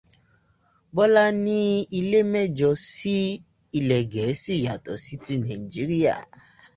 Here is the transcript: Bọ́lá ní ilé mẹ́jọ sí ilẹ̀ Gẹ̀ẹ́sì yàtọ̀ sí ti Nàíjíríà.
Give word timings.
Bọ́lá 0.95 1.23
ní 1.43 1.57
ilé 1.99 2.19
mẹ́jọ 2.31 2.69
sí 2.91 3.17
ilẹ̀ 3.77 4.03
Gẹ̀ẹ́sì 4.11 4.53
yàtọ̀ 4.65 5.01
sí 5.03 5.15
ti 5.23 5.33
Nàíjíríà. 5.43 6.15